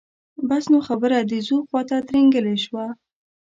بس 0.49 0.63
نو 0.71 0.79
خبره 0.87 1.17
د 1.21 1.33
ځو 1.47 1.57
خواته 1.67 1.97
ترینګلې 2.07 2.55
شوه. 2.65 2.85